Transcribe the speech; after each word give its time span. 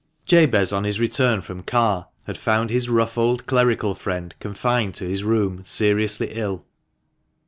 Jabez, 0.25 0.73
on 0.73 0.83
his 0.83 0.99
return 0.99 1.41
from 1.41 1.61
Carr, 1.61 2.07
had 2.23 2.35
found 2.35 2.71
his 2.71 2.89
rough 2.89 3.19
old 3.19 3.45
clerical 3.45 3.93
friend 3.93 4.33
confined 4.39 4.95
to 4.95 5.05
his 5.07 5.23
room 5.23 5.63
seriously 5.63 6.29
ill. 6.31 6.65